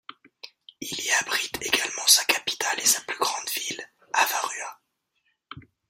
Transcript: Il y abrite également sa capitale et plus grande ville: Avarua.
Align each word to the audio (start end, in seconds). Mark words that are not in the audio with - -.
Il 0.79 0.99
y 0.99 1.11
abrite 1.11 1.59
également 1.61 2.07
sa 2.07 2.25
capitale 2.25 2.79
et 2.79 3.05
plus 3.05 3.19
grande 3.19 3.47
ville: 3.51 3.87
Avarua. 4.13 4.81